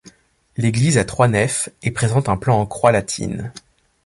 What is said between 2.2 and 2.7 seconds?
un plan en